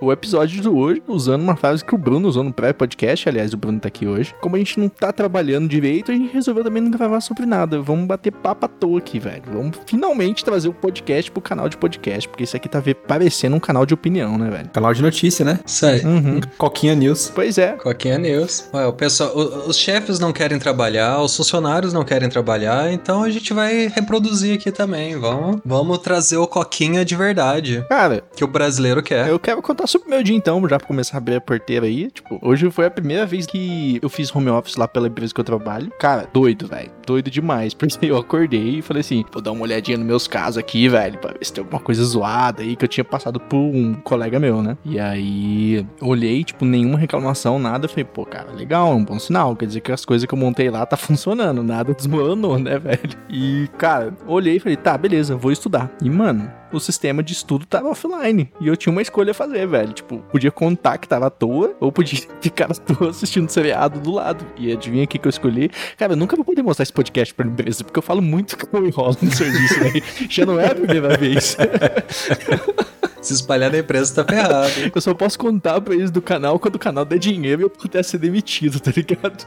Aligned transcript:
O 0.00 0.12
episódio 0.12 0.60
de 0.60 0.68
hoje 0.68 1.02
usando 1.06 1.42
uma 1.42 1.56
frase 1.56 1.84
que 1.84 1.94
o 1.94 1.98
Bruno 1.98 2.28
usou 2.28 2.44
no 2.44 2.52
pré-podcast. 2.52 3.28
Aliás, 3.28 3.52
o 3.52 3.56
Bruno 3.56 3.80
tá 3.80 3.88
aqui 3.88 4.06
hoje. 4.06 4.34
Como 4.40 4.56
a 4.56 4.58
gente 4.58 4.78
não 4.78 4.88
tá 4.88 5.12
trabalhando 5.12 5.68
direito, 5.68 6.10
a 6.10 6.14
gente 6.14 6.32
resolveu 6.32 6.64
também 6.64 6.82
não 6.82 6.90
gravar 6.90 7.20
sobre 7.20 7.46
nada. 7.46 7.80
Vamos 7.80 8.06
bater 8.06 8.32
papo 8.32 8.66
à 8.66 8.68
toa 8.68 8.98
aqui, 8.98 9.18
velho. 9.18 9.42
Vamos 9.52 9.76
finalmente 9.86 10.44
trazer 10.44 10.68
o 10.68 10.72
podcast 10.72 11.30
pro 11.30 11.40
canal 11.40 11.68
de 11.68 11.76
podcast, 11.76 12.28
porque 12.28 12.44
isso 12.44 12.56
aqui 12.56 12.68
tá 12.68 12.82
parecendo 13.06 13.56
um 13.56 13.60
canal 13.60 13.84
de 13.84 13.94
opinião, 13.94 14.38
né, 14.38 14.50
velho? 14.50 14.68
Canal 14.70 14.94
de 14.94 15.02
notícia, 15.02 15.44
né? 15.44 15.60
Isso 15.66 15.84
aí. 15.84 16.00
Uhum. 16.04 16.40
Coquinha 16.56 16.94
News. 16.94 17.32
Pois 17.34 17.58
é. 17.58 17.72
Coquinha 17.72 18.18
News. 18.18 18.68
Ué, 18.72 18.86
o 18.86 18.92
pessoal, 18.92 19.36
o, 19.36 19.68
os 19.68 19.76
chefes 19.76 20.18
não 20.18 20.32
querem 20.32 20.58
trabalhar, 20.58 21.20
os 21.20 21.36
funcionários 21.36 21.92
não 21.92 22.04
querem 22.04 22.28
trabalhar, 22.28 22.92
então 22.92 23.22
a 23.22 23.30
gente 23.30 23.52
vai 23.52 23.88
reproduzir 23.88 24.54
aqui 24.54 24.70
também. 24.70 25.16
Vamos, 25.18 25.60
vamos 25.64 25.98
trazer 25.98 26.36
o 26.36 26.46
Coquinha 26.46 27.04
de 27.04 27.16
verdade. 27.16 27.84
Cara, 27.88 28.22
que 28.36 28.44
o 28.44 28.48
brasileiro 28.48 29.02
quer. 29.02 29.28
Eu 29.28 29.38
quero 29.38 29.60
contar 29.60 29.87
sobre 29.88 30.08
o 30.08 30.10
meu 30.10 30.22
dia 30.22 30.36
então, 30.36 30.60
já 30.68 30.78
pra 30.78 30.86
começar 30.86 31.16
a 31.16 31.18
abrir 31.18 31.36
a 31.36 31.40
porteira 31.40 31.86
aí. 31.86 32.10
Tipo, 32.10 32.38
hoje 32.42 32.70
foi 32.70 32.86
a 32.86 32.90
primeira 32.90 33.26
vez 33.26 33.46
que 33.46 33.98
eu 34.02 34.08
fiz 34.08 34.34
home 34.34 34.50
office 34.50 34.76
lá 34.76 34.86
pela 34.86 35.08
empresa 35.08 35.32
que 35.32 35.40
eu 35.40 35.44
trabalho. 35.44 35.90
Cara, 35.98 36.28
doido, 36.32 36.66
velho. 36.66 36.90
Doido 37.06 37.30
demais. 37.30 37.74
Porque 37.74 38.06
eu 38.06 38.16
acordei 38.16 38.78
e 38.78 38.82
falei 38.82 39.00
assim: 39.00 39.24
vou 39.32 39.40
dar 39.40 39.52
uma 39.52 39.62
olhadinha 39.62 39.96
nos 39.96 40.06
meus 40.06 40.28
casos 40.28 40.58
aqui, 40.58 40.88
velho, 40.88 41.18
pra 41.18 41.32
ver 41.32 41.44
se 41.44 41.52
tem 41.52 41.62
alguma 41.62 41.80
coisa 41.80 42.04
zoada 42.04 42.62
aí 42.62 42.76
que 42.76 42.84
eu 42.84 42.88
tinha 42.88 43.04
passado 43.04 43.40
por 43.40 43.56
um 43.56 43.94
colega 43.94 44.38
meu, 44.38 44.62
né? 44.62 44.76
E 44.84 44.98
aí, 44.98 45.86
olhei, 46.00 46.44
tipo, 46.44 46.64
nenhuma 46.64 46.98
reclamação, 46.98 47.58
nada. 47.58 47.88
Falei, 47.88 48.04
pô, 48.04 48.24
cara, 48.24 48.52
legal, 48.52 48.92
é 48.92 48.94
um 48.94 49.04
bom 49.04 49.18
sinal. 49.18 49.56
Quer 49.56 49.66
dizer 49.66 49.80
que 49.80 49.92
as 49.92 50.04
coisas 50.04 50.26
que 50.26 50.34
eu 50.34 50.38
montei 50.38 50.70
lá 50.70 50.84
tá 50.84 50.96
funcionando, 50.96 51.62
nada 51.62 51.94
desmoronou, 51.94 52.58
né, 52.58 52.78
velho? 52.78 53.16
E, 53.30 53.68
cara, 53.78 54.14
olhei 54.26 54.56
e 54.56 54.60
falei, 54.60 54.76
tá, 54.76 54.96
beleza, 54.98 55.36
vou 55.36 55.50
estudar. 55.50 55.90
E, 56.02 56.10
mano, 56.10 56.50
o 56.76 56.80
sistema 56.80 57.22
de 57.22 57.32
estudo 57.32 57.66
tava 57.66 57.88
offline. 57.88 58.50
E 58.60 58.68
eu 58.68 58.76
tinha 58.76 58.92
uma 58.92 59.02
escolha 59.02 59.30
a 59.30 59.34
fazer, 59.34 59.66
velho. 59.66 59.92
Tipo, 59.92 60.18
podia 60.30 60.50
contar 60.50 60.98
que 60.98 61.08
tava 61.08 61.26
à 61.26 61.30
toa, 61.30 61.74
ou 61.80 61.90
podia 61.90 62.20
ficar 62.40 62.70
à 62.70 62.74
toa 62.74 63.10
assistindo 63.10 63.48
seriado 63.50 64.00
do 64.00 64.12
lado. 64.12 64.44
E 64.56 64.72
adivinha 64.72 65.04
o 65.04 65.08
que, 65.08 65.18
que 65.18 65.26
eu 65.26 65.30
escolhi? 65.30 65.70
Cara, 65.96 66.12
eu 66.12 66.16
nunca 66.16 66.36
vou 66.36 66.44
poder 66.44 66.62
mostrar 66.62 66.82
esse 66.82 66.92
podcast 66.92 67.34
pra 67.34 67.46
empresa, 67.46 67.84
porque 67.84 67.98
eu 67.98 68.02
falo 68.02 68.22
muito 68.22 68.56
que 68.56 68.66
eu 68.74 68.86
enrolo 68.86 69.16
no 69.20 69.32
serviço, 69.32 69.80
né? 69.80 69.92
Já 70.28 70.44
não 70.44 70.58
é 70.58 70.66
a 70.66 70.74
primeira 70.74 71.16
vez. 71.16 71.56
Se 73.20 73.34
espalhar 73.34 73.70
na 73.70 73.78
empresa 73.78 74.14
tá 74.14 74.24
ferrado. 74.24 74.72
Eu 74.94 75.00
só 75.00 75.12
posso 75.12 75.38
contar 75.38 75.80
pra 75.80 75.94
eles 75.94 76.10
do 76.10 76.22
canal 76.22 76.58
quando 76.58 76.76
o 76.76 76.78
canal 76.78 77.04
der 77.04 77.18
dinheiro 77.18 77.62
e 77.62 77.64
eu 77.64 77.70
puder 77.70 78.04
ser 78.04 78.18
demitido, 78.18 78.78
tá 78.78 78.92
ligado? 78.94 79.44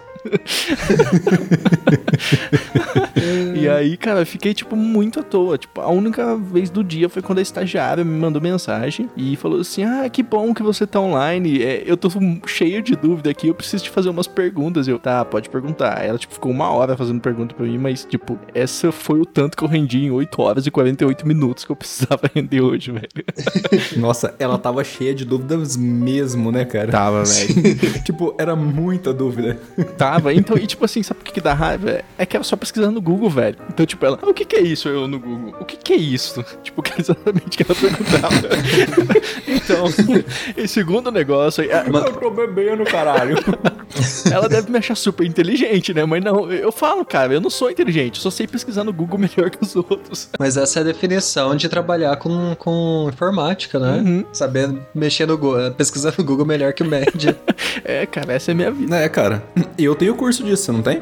E 3.61 3.69
aí, 3.69 3.97
cara, 3.97 4.25
fiquei, 4.25 4.53
tipo, 4.53 4.75
muito 4.75 5.19
à 5.19 5.23
toa. 5.23 5.57
Tipo, 5.57 5.81
a 5.81 5.89
única 5.89 6.35
vez 6.35 6.69
do 6.69 6.83
dia 6.83 7.09
foi 7.09 7.21
quando 7.21 7.39
a 7.39 7.41
estagiária 7.41 8.03
me 8.03 8.19
mandou 8.19 8.41
mensagem 8.41 9.09
e 9.15 9.35
falou 9.35 9.59
assim: 9.59 9.83
Ah, 9.83 10.09
que 10.09 10.23
bom 10.23 10.53
que 10.53 10.63
você 10.63 10.85
tá 10.87 10.99
online. 10.99 11.61
É, 11.61 11.83
eu 11.85 11.97
tô 11.97 12.09
cheio 12.45 12.81
de 12.81 12.95
dúvida 12.95 13.29
aqui, 13.29 13.47
eu 13.47 13.55
preciso 13.55 13.83
te 13.83 13.89
fazer 13.89 14.09
umas 14.09 14.27
perguntas. 14.27 14.87
Eu, 14.87 14.99
tá, 14.99 15.23
pode 15.25 15.49
perguntar. 15.49 16.03
Ela, 16.03 16.17
tipo, 16.17 16.33
ficou 16.33 16.51
uma 16.51 16.69
hora 16.69 16.95
fazendo 16.95 17.21
pergunta 17.21 17.55
pra 17.55 17.65
mim, 17.65 17.77
mas, 17.77 18.05
tipo, 18.05 18.39
essa 18.53 18.91
foi 18.91 19.19
o 19.19 19.25
tanto 19.25 19.57
que 19.57 19.63
eu 19.63 19.67
rendi 19.67 20.05
em 20.05 20.11
8 20.11 20.41
horas 20.41 20.67
e 20.67 20.71
48 20.71 21.27
minutos 21.27 21.65
que 21.65 21.71
eu 21.71 21.75
precisava 21.75 22.29
render 22.33 22.61
hoje, 22.61 22.91
velho. 22.91 23.07
Nossa, 23.97 24.33
ela 24.39 24.57
tava 24.57 24.83
cheia 24.83 25.13
de 25.13 25.25
dúvidas 25.25 25.77
mesmo, 25.77 26.51
né, 26.51 26.65
cara? 26.65 26.91
Tava, 26.91 27.23
velho. 27.23 28.01
tipo, 28.03 28.35
era 28.37 28.55
muita 28.55 29.13
dúvida. 29.13 29.59
Tava. 29.97 30.33
Então, 30.33 30.57
e 30.57 30.65
tipo 30.67 30.85
assim, 30.85 31.03
sabe 31.03 31.21
o 31.21 31.23
que, 31.23 31.31
que 31.31 31.41
dá 31.41 31.53
raiva? 31.53 32.01
É 32.17 32.25
que 32.25 32.35
ela 32.35 32.43
só 32.43 32.55
pesquisando 32.55 32.93
no 32.93 33.01
Google, 33.01 33.29
velho. 33.29 33.50
Então, 33.69 33.85
tipo, 33.85 34.05
ela, 34.05 34.19
ah, 34.21 34.29
o 34.29 34.33
que, 34.33 34.45
que 34.45 34.55
é 34.55 34.61
isso? 34.61 34.87
Eu 34.87 35.07
no 35.07 35.19
Google, 35.19 35.55
o 35.59 35.65
que, 35.65 35.77
que 35.77 35.93
é 35.93 35.97
isso? 35.97 36.43
Tipo, 36.61 36.81
que 36.81 36.93
é 36.93 36.95
exatamente 36.99 37.47
o 37.47 37.49
que 37.49 37.71
ela 37.71 37.79
perguntava. 37.79 38.49
então, 39.47 39.85
e 40.55 40.67
segundo 40.67 41.11
negócio. 41.11 41.63
É, 41.63 41.89
Mas... 41.89 42.05
Eu 42.05 42.13
tô 42.13 42.29
bebendo, 42.29 42.83
caralho. 42.83 43.35
ela 44.31 44.47
deve 44.47 44.71
me 44.71 44.77
achar 44.77 44.95
super 44.95 45.25
inteligente, 45.25 45.93
né? 45.93 46.05
Mas 46.05 46.23
não, 46.23 46.51
eu 46.51 46.71
falo, 46.71 47.03
cara, 47.03 47.33
eu 47.33 47.41
não 47.41 47.49
sou 47.49 47.69
inteligente, 47.69 48.17
eu 48.17 48.21
só 48.21 48.29
sei 48.29 48.47
pesquisar 48.47 48.83
no 48.83 48.93
Google 48.93 49.19
melhor 49.19 49.49
que 49.49 49.63
os 49.63 49.75
outros. 49.75 50.29
Mas 50.39 50.57
essa 50.57 50.79
é 50.79 50.81
a 50.81 50.85
definição 50.85 51.55
de 51.55 51.67
trabalhar 51.67 52.15
com, 52.17 52.55
com 52.55 53.09
informática, 53.11 53.79
né? 53.79 53.97
Uhum. 53.97 54.25
Saber 54.31 54.69
mexer 54.93 55.25
no 55.25 55.37
Google, 55.37 55.71
pesquisar 55.71 56.13
no 56.17 56.23
Google 56.23 56.45
melhor 56.45 56.73
que 56.73 56.83
o 56.83 56.85
média. 56.85 57.37
é, 57.83 58.05
cara, 58.05 58.33
essa 58.33 58.51
é 58.51 58.53
a 58.53 58.55
minha 58.55 58.71
vida. 58.71 58.95
É, 58.95 59.09
cara. 59.09 59.43
Eu 59.77 59.95
tenho 59.95 60.15
curso 60.15 60.43
disso, 60.43 60.63
você 60.63 60.71
não 60.71 60.81
tem? 60.81 61.01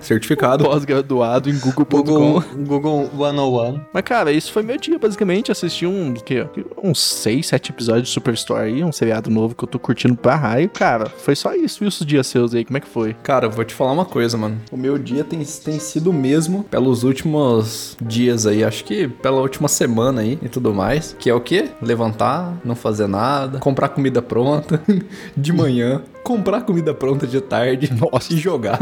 Certificado. 0.00 0.64
Pós-graduado 0.64 1.41
em 1.50 1.58
Google.com. 1.58 2.02
Google, 2.02 2.44
Google 2.56 3.10
101. 3.10 3.80
Mas, 3.92 4.02
cara, 4.02 4.32
isso 4.32 4.52
foi 4.52 4.62
meu 4.62 4.78
dia, 4.78 4.98
basicamente. 4.98 5.52
Assisti 5.52 5.86
um, 5.86 6.14
que, 6.14 6.46
uns 6.82 7.00
6, 7.00 7.46
7 7.46 7.72
episódios 7.72 8.08
de 8.08 8.14
Superstore 8.14 8.62
aí, 8.62 8.84
um 8.84 8.92
seriado 8.92 9.30
novo 9.30 9.54
que 9.54 9.64
eu 9.64 9.68
tô 9.68 9.78
curtindo 9.78 10.16
pra 10.16 10.36
raio. 10.36 10.70
Cara, 10.70 11.06
foi 11.08 11.34
só 11.36 11.54
isso. 11.54 11.84
E 11.84 11.86
os 11.86 11.98
dias 11.98 12.26
seus 12.26 12.54
aí, 12.54 12.64
como 12.64 12.76
é 12.76 12.80
que 12.80 12.88
foi? 12.88 13.14
Cara, 13.22 13.48
vou 13.48 13.64
te 13.64 13.74
falar 13.74 13.92
uma 13.92 14.04
coisa, 14.04 14.36
mano. 14.36 14.60
O 14.70 14.76
meu 14.76 14.98
dia 14.98 15.24
tem, 15.24 15.42
tem 15.44 15.78
sido 15.78 16.10
o 16.10 16.12
mesmo 16.12 16.64
pelos 16.64 17.04
últimos 17.04 17.96
dias 18.00 18.46
aí. 18.46 18.64
Acho 18.64 18.84
que 18.84 19.08
pela 19.08 19.40
última 19.40 19.68
semana 19.68 20.20
aí 20.20 20.38
e 20.42 20.48
tudo 20.48 20.74
mais. 20.74 21.14
Que 21.18 21.30
é 21.30 21.34
o 21.34 21.40
quê? 21.40 21.68
Levantar, 21.80 22.56
não 22.64 22.74
fazer 22.74 23.06
nada, 23.06 23.58
comprar 23.58 23.88
comida 23.88 24.20
pronta 24.22 24.82
de 25.36 25.52
manhã, 25.52 26.02
comprar 26.22 26.62
comida 26.62 26.94
pronta 26.94 27.26
de 27.26 27.40
tarde 27.40 27.90
Nossa. 27.94 28.32
e 28.32 28.36
jogar. 28.36 28.78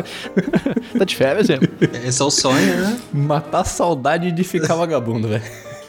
tá 0.96 1.04
de 1.04 1.16
férias, 1.16 1.48
é? 1.50 1.58
Esse 2.06 2.22
é 2.22 2.24
o 2.24 2.30
sonho, 2.30 2.76
né? 2.76 3.00
Matar 3.12 3.64
saudade 3.64 4.30
de 4.32 4.44
ficar 4.44 4.74
vagabundo, 4.74 5.28
velho. 5.28 5.42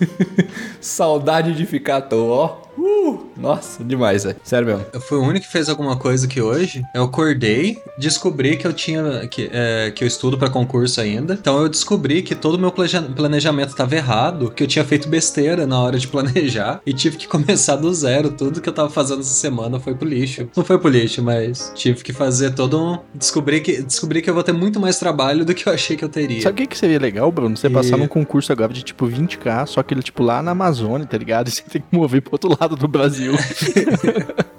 saudade 0.80 1.54
de 1.54 1.66
ficar 1.66 1.98
à 1.98 2.02
toa, 2.02 2.36
ó. 2.36 2.62
Uh, 2.78 3.31
nossa, 3.42 3.84
demais, 3.84 4.24
velho. 4.24 4.36
Sério 4.44 4.68
mesmo. 4.68 4.86
Eu 4.94 5.02
fui 5.02 5.18
o 5.18 5.22
único 5.22 5.46
que 5.46 5.52
fez 5.52 5.68
alguma 5.68 5.98
coisa 5.98 6.28
que 6.28 6.42
hoje. 6.42 6.84
Eu 6.94 7.04
acordei, 7.04 7.82
descobri 7.98 8.56
que 8.56 8.68
eu 8.68 8.74
tinha. 8.74 9.28
que, 9.28 9.50
é, 9.52 9.92
que 9.92 10.04
eu 10.04 10.08
estudo 10.08 10.38
para 10.38 10.50
concurso 10.50 11.02
ainda. 11.02 11.34
Então 11.34 11.60
eu 11.62 11.68
descobri 11.68 12.22
que 12.22 12.36
todo 12.36 12.56
o 12.56 12.60
meu 12.60 12.72
planejamento 12.72 13.76
tava 13.76 13.96
errado, 13.96 14.52
que 14.52 14.64
eu 14.64 14.68
tinha 14.68 14.86
feito 14.86 15.10
besteira 15.10 15.66
na 15.66 15.80
hora 15.80 15.98
de 15.98 16.08
planejar 16.08 16.82
e 16.86 16.94
tive 16.94 17.18
que 17.18 17.28
começar 17.28 17.76
do 17.76 17.92
zero. 17.94 18.32
Tudo 18.32 18.62
que 18.62 18.70
eu 18.70 18.74
tava 18.74 18.90
fazendo 18.90 19.22
essa 19.22 19.34
semana 19.34 19.80
foi 19.80 19.96
pro 19.96 20.08
lixo. 20.08 20.48
Não 20.56 20.64
foi 20.64 20.78
pro 20.78 20.90
lixo, 20.90 21.24
mas 21.24 21.72
tive 21.76 22.04
que 22.04 22.14
fazer 22.14 22.54
todo 22.54 22.80
um. 22.80 23.00
Descobri 23.14 23.62
que, 23.62 23.82
descobri 23.82 24.22
que 24.22 24.30
eu 24.30 24.34
vou 24.34 24.44
ter 24.44 24.54
muito 24.54 24.80
mais 24.80 25.00
trabalho 25.00 25.44
do 25.44 25.54
que 25.56 25.68
eu 25.68 25.74
achei 25.74 25.98
que 25.98 26.04
eu 26.04 26.10
teria. 26.10 26.42
Sabe 26.42 26.54
o 26.54 26.58
que, 26.58 26.68
que 26.68 26.78
seria 26.78 27.00
legal, 27.00 27.32
Bruno? 27.32 27.58
Você 27.58 27.68
e... 27.68 27.70
passar 27.70 27.98
num 27.98 28.08
concurso 28.08 28.52
agora 28.52 28.72
de 28.72 28.84
tipo 28.84 29.08
20k, 29.08 29.66
só 29.66 29.82
que 29.82 29.94
ele, 29.94 30.04
tipo, 30.04 30.22
lá 30.22 30.42
na 30.44 30.52
Amazônia, 30.52 31.08
tá 31.08 31.18
ligado? 31.18 31.42
E 31.52 31.54
você 31.54 31.64
tem 31.64 31.82
que 31.82 31.96
mover 31.96 32.22
pro 32.22 32.34
outro 32.34 32.56
lado 32.60 32.76
do 32.76 32.88
Brasil. 32.88 33.31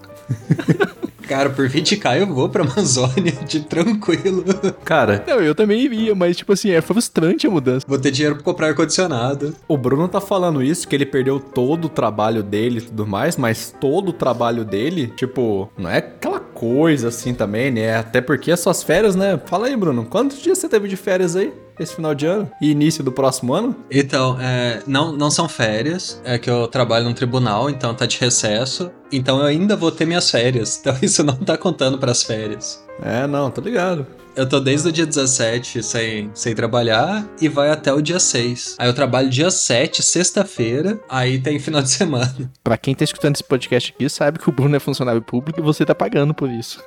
Cara, 1.32 1.48
por 1.48 1.66
20k 1.66 2.20
eu 2.20 2.26
vou 2.26 2.46
pra 2.48 2.62
Amazônia 2.62 3.32
de 3.48 3.60
tranquilo. 3.60 4.44
Cara. 4.84 5.24
Não, 5.26 5.40
eu 5.40 5.54
também 5.54 5.80
iria, 5.80 6.14
mas 6.14 6.36
tipo 6.36 6.52
assim, 6.52 6.70
é 6.70 6.80
frustrante 6.82 7.46
a 7.46 7.50
mudança. 7.50 7.86
Vou 7.88 7.98
ter 7.98 8.10
dinheiro 8.10 8.34
pra 8.34 8.44
comprar 8.44 8.66
ar-condicionado. 8.68 9.54
O 9.66 9.78
Bruno 9.78 10.06
tá 10.08 10.20
falando 10.20 10.62
isso, 10.62 10.86
que 10.86 10.94
ele 10.94 11.06
perdeu 11.06 11.40
todo 11.40 11.86
o 11.86 11.88
trabalho 11.88 12.42
dele 12.42 12.80
e 12.80 12.82
tudo 12.82 13.06
mais, 13.06 13.38
mas 13.38 13.74
todo 13.80 14.10
o 14.10 14.12
trabalho 14.12 14.62
dele, 14.62 15.10
tipo, 15.16 15.70
não 15.78 15.88
é 15.88 15.98
aquela 15.98 16.38
coisa 16.38 17.08
assim 17.08 17.32
também, 17.32 17.70
né? 17.70 17.96
Até 17.96 18.20
porque 18.20 18.52
as 18.52 18.60
suas 18.60 18.82
férias, 18.82 19.16
né? 19.16 19.40
Fala 19.46 19.68
aí, 19.68 19.76
Bruno, 19.76 20.04
quantos 20.04 20.42
dias 20.42 20.58
você 20.58 20.68
teve 20.68 20.86
de 20.86 20.96
férias 20.96 21.34
aí? 21.34 21.50
Esse 21.78 21.94
final 21.94 22.14
de 22.14 22.26
ano 22.26 22.50
e 22.60 22.70
início 22.70 23.02
do 23.02 23.12
próximo 23.12 23.54
ano? 23.54 23.76
Então, 23.90 24.36
é, 24.40 24.82
não, 24.86 25.12
não 25.12 25.30
são 25.30 25.48
férias, 25.48 26.20
é 26.24 26.38
que 26.38 26.50
eu 26.50 26.66
trabalho 26.68 27.04
num 27.04 27.14
tribunal, 27.14 27.68
então 27.70 27.94
tá 27.94 28.06
de 28.06 28.18
recesso. 28.18 28.90
Então 29.10 29.38
eu 29.40 29.46
ainda 29.46 29.76
vou 29.76 29.90
ter 29.90 30.06
minhas 30.06 30.30
férias. 30.30 30.80
Então 30.82 30.96
isso 31.00 31.22
não 31.22 31.36
tá 31.36 31.56
contando 31.56 31.96
para 31.96 32.10
as 32.10 32.24
férias. 32.24 32.84
É, 33.00 33.26
não, 33.26 33.50
tô 33.50 33.60
ligado. 33.60 34.04
Eu 34.34 34.48
tô 34.48 34.60
desde 34.60 34.88
o 34.88 34.92
dia 34.92 35.04
17 35.04 35.82
sem, 35.82 36.30
sem 36.32 36.54
trabalhar 36.54 37.26
e 37.38 37.48
vai 37.48 37.70
até 37.70 37.92
o 37.92 38.00
dia 38.00 38.18
6. 38.18 38.76
Aí 38.78 38.88
eu 38.88 38.94
trabalho 38.94 39.28
dia 39.28 39.50
7, 39.50 40.02
sexta-feira, 40.02 40.98
aí 41.06 41.38
tem 41.38 41.58
final 41.58 41.82
de 41.82 41.90
semana. 41.92 42.50
Pra 42.64 42.78
quem 42.78 42.94
tá 42.94 43.04
escutando 43.04 43.34
esse 43.34 43.44
podcast 43.44 43.92
aqui, 43.94 44.08
sabe 44.08 44.38
que 44.38 44.48
o 44.48 44.52
Bruno 44.52 44.74
é 44.74 44.80
funcionário 44.80 45.20
público 45.20 45.60
e 45.60 45.62
você 45.62 45.84
tá 45.84 45.94
pagando 45.94 46.32
por 46.32 46.48
isso. 46.50 46.82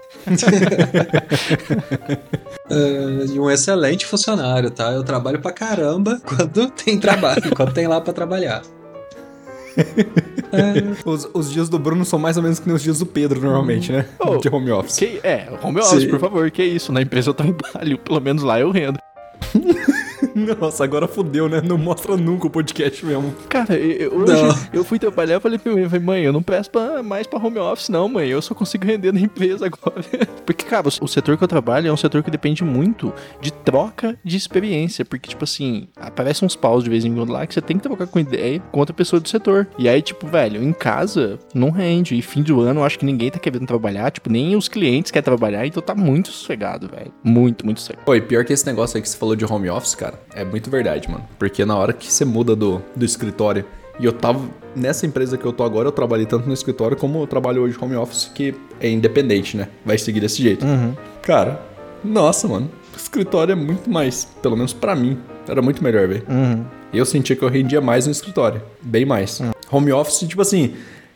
uh, 2.70 3.26
e 3.32 3.40
um 3.40 3.50
excelente 3.52 4.08
funcionário, 4.08 4.72
tá? 4.72 4.92
Eu 4.92 5.04
trabalho 5.04 5.40
pra 5.40 5.52
caramba 5.52 6.20
quando 6.26 6.72
tem 6.72 7.00
trabalho, 7.00 7.56
quando 7.56 7.74
tem 7.74 7.86
lá 7.88 8.02
pra 8.02 8.12
trabalhar. 8.12 8.64
É. 9.78 11.10
Os, 11.10 11.28
os, 11.34 11.52
dias 11.52 11.68
do 11.68 11.78
Bruno 11.78 12.06
são 12.06 12.18
mais 12.18 12.38
ou 12.38 12.44
menos 12.44 12.60
que 12.60 12.68
nem 12.68 12.76
os 12.76 12.82
dias 12.82 13.00
do 13.00 13.06
Pedro, 13.06 13.42
normalmente, 13.42 13.92
né? 13.92 14.06
Oh, 14.20 14.38
de 14.38 14.48
home 14.48 14.72
office. 14.72 14.98
Que, 14.98 15.20
é, 15.22 15.50
home 15.62 15.80
office, 15.80 16.04
Sim. 16.04 16.10
por 16.10 16.20
favor, 16.20 16.50
que 16.50 16.64
isso. 16.64 16.92
Na 16.94 17.02
empresa 17.02 17.30
eu 17.30 17.34
trabalho, 17.34 17.98
pelo 17.98 18.22
menos 18.22 18.44
lá 18.44 18.60
eu 18.60 18.72
rendo. 18.72 18.98
Nossa, 20.60 20.84
agora 20.84 21.08
fudeu, 21.08 21.48
né? 21.48 21.62
Não 21.62 21.78
mostra 21.78 22.18
nunca 22.18 22.48
o 22.48 22.50
podcast 22.50 23.06
mesmo. 23.06 23.34
Cara, 23.48 23.76
eu, 23.76 24.14
hoje 24.14 24.34
Não. 24.34 24.56
eu 24.74 24.84
fui 24.84 25.00
trabalhar 25.00 25.38
e 25.38 25.40
falei 25.40 25.58
pra 25.58 25.72
falei, 25.72 26.00
mãe, 26.00 26.24
eu 26.24 26.34
não 26.34 26.44
presto 26.44 26.72
pra, 26.72 27.02
mais 27.02 27.26
pra 27.26 27.40
home 27.40 27.58
office, 27.58 27.90
não, 27.90 28.10
mãe. 28.10 28.28
Eu 28.28 28.42
só 28.42 28.54
consigo 28.54 28.86
render 28.86 29.14
na 29.14 29.20
empresa 29.22 29.66
agora. 29.68 30.04
Porque, 30.46 30.66
cara, 30.66 30.88
o, 30.88 31.08
setor 31.08 31.38
que 31.38 31.44
eu 31.44 31.48
trabalho 31.48 31.88
é 31.88 31.92
um 31.92 31.98
setor 31.98 32.22
que 32.22 32.30
depende 32.30 32.64
muito 32.64 33.14
de 33.40 33.52
troca 33.52 34.18
de 34.24 34.36
experiência. 34.36 35.06
Porque, 35.06 35.30
tipo 35.30 35.44
assim, 35.44 35.88
aparecem 35.96 36.46
uns 36.46 36.56
paus 36.56 36.84
de 36.84 36.90
vez 36.90 37.06
em 37.06 37.14
quando 37.14 37.32
lá 37.32 37.48
que 37.48 37.54
você 37.54 37.62
tem 37.62 37.78
que 37.78 37.84
trocar 37.84 38.08
com 38.08 38.20
ideia 38.20 38.62
com 38.72 38.80
outra 38.80 38.94
pessoa 38.94 39.20
do 39.20 39.30
setor. 39.30 39.68
E 39.78 39.88
aí, 39.88 40.02
tipo, 40.02 40.28
velho, 40.28 40.62
em 40.62 40.74
casa 40.74 41.40
não 41.54 41.70
rende. 41.70 42.16
E 42.16 42.22
fim 42.22 42.42
do 42.42 42.60
ano, 42.60 42.82
eu 42.82 42.84
acho 42.84 43.00
que 43.00 43.06
ninguém 43.06 43.32
tá 43.32 43.40
querendo 43.40 43.66
trabalhar. 43.66 44.12
Tipo, 44.12 44.30
nem 44.30 44.56
os 44.56 44.68
clientes 44.68 45.12
querem 45.12 45.24
trabalhar. 45.24 45.66
Então 45.66 45.82
tá 45.82 45.96
muito 45.96 46.30
sossegado, 46.30 46.90
velho. 46.90 47.14
Muito, 47.24 47.66
muito 47.66 47.80
sossegado. 47.80 48.10
Oi, 48.10 48.20
pior 48.20 48.44
que 48.44 48.52
esse 48.52 48.66
negócio 48.66 48.98
aí 48.98 49.02
que 49.02 49.08
você 49.08 49.18
falou 49.18 49.36
de 49.36 49.46
home 49.46 49.70
office, 49.70 49.96
cara, 49.96 50.25
é 50.36 50.44
muito 50.44 50.70
verdade, 50.70 51.10
mano. 51.10 51.26
Porque 51.40 51.66
na 51.66 51.76
hora 51.76 51.94
que 51.94 52.12
você 52.12 52.26
muda 52.26 52.56
do, 52.56 52.82
do 52.96 53.06
escritório, 53.06 53.66
e 54.00 54.06
eu 54.06 54.12
tava. 54.12 54.42
Nessa 54.76 55.06
empresa 55.06 55.38
que 55.38 55.46
eu 55.46 55.54
tô 55.54 55.64
agora, 55.64 55.88
eu 55.88 55.92
trabalhei 55.92 56.26
tanto 56.26 56.48
no 56.48 56.54
escritório 56.54 56.98
como 56.98 57.22
eu 57.22 57.28
trabalho 57.28 57.62
hoje 57.62 57.78
home 57.80 57.96
office, 57.96 58.30
que 58.36 58.54
é 58.82 58.90
independente, 58.90 59.56
né? 59.56 59.70
Vai 59.86 59.98
seguir 59.98 60.20
desse 60.20 60.44
jeito. 60.44 60.66
Cara, 61.22 61.62
nossa, 62.04 62.46
mano. 62.46 62.70
O 62.94 62.98
escritório 62.98 63.54
é 63.54 63.56
muito 63.56 63.90
mais, 63.90 64.26
pelo 64.42 64.58
menos 64.58 64.74
pra 64.74 64.96
mim, 64.96 65.18
era 65.48 65.62
muito 65.62 65.82
melhor, 65.82 66.08
velho. 66.10 66.24
Uhum. 66.30 66.66
Eu 66.94 67.06
sentia 67.06 67.36
que 67.36 67.44
eu 67.44 67.50
rendia 67.50 67.80
mais 67.80 68.06
no 68.06 68.12
escritório. 68.12 68.62
Bem 68.82 69.06
mais. 69.06 69.42
Home 69.72 69.92
office, 69.94 70.28
tipo 70.28 70.42
assim, 70.42 70.74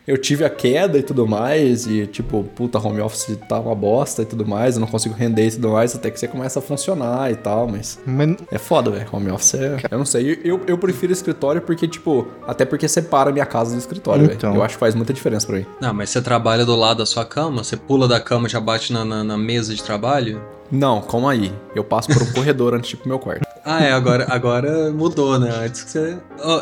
eu 0.10 0.18
tive 0.18 0.44
a 0.44 0.50
queda 0.50 0.98
e 0.98 1.04
tudo 1.04 1.28
mais, 1.28 1.86
e 1.86 2.08
tipo, 2.08 2.44
puta, 2.56 2.80
home 2.80 3.00
office 3.00 3.38
tá 3.48 3.60
uma 3.60 3.76
bosta 3.76 4.24
e 4.24 4.26
tudo 4.26 4.44
mais, 4.44 4.74
eu 4.74 4.82
não 4.82 4.88
consigo 4.88 5.14
render 5.14 5.46
e 5.48 5.52
tudo 5.52 5.70
mais, 5.70 5.96
até 5.96 6.10
que 6.10 6.20
você 6.20 6.28
começa 6.28 6.58
a 6.58 6.62
funcionar 6.64 7.32
e 7.32 7.36
tal, 7.36 7.68
mas. 7.68 8.00
Mas 8.08 8.36
É 8.52 8.58
foda, 8.58 8.90
velho. 8.90 9.08
Home 9.12 9.30
office 9.30 9.54
é. 9.54 9.78
Eu 9.92 10.00
não 10.00 10.06
sei. 10.06 10.42
Eu, 10.44 10.62
eu 10.66 10.80
prefiro 10.80 11.14
escritório 11.14 11.62
porque, 11.62 11.88
tipo, 11.88 12.28
até 12.48 12.66
porque 12.66 12.88
separa 12.88 13.30
a 13.30 13.34
minha 13.34 13.46
casa 13.46 13.72
do 13.72 13.78
escritório, 13.78 14.24
velho. 14.26 14.34
Então. 14.36 14.56
Eu 14.56 14.64
acho 14.64 14.76
que 14.76 14.80
faz 14.80 14.96
muita 14.96 15.14
diferença 15.14 15.46
pra 15.46 15.58
mim. 15.58 15.66
Não, 15.80 15.94
mas 15.94 16.10
você 16.10 16.20
trabalha 16.24 16.66
do 16.66 16.76
lado 16.76 16.98
da 16.98 17.06
sua 17.06 17.24
cama? 17.24 17.64
Você 17.64 17.78
pula 17.78 18.08
da 18.08 18.20
cama 18.20 18.48
e 18.48 18.50
já 18.50 18.60
bate 18.60 18.92
na, 18.92 19.06
na, 19.06 19.24
na 19.24 19.38
mesa 19.38 19.76
de 19.76 19.84
trabalho? 19.84 20.42
Não, 20.72 21.02
calma 21.02 21.32
aí. 21.32 21.52
Eu 21.76 21.84
passo 21.84 22.08
por 22.10 22.22
um 22.22 22.34
corredor 22.34 22.74
antes 22.74 22.90
de 22.90 22.96
ir 22.96 23.00
pro 23.00 23.10
meu 23.10 23.20
quarto. 23.20 23.48
Ah, 23.66 23.84
é, 23.84 23.92
agora, 23.92 24.26
agora 24.30 24.92
mudou, 24.92 25.38
né? 25.40 25.50
Antes 25.66 25.84
que 25.84 25.92
você. 25.92 26.18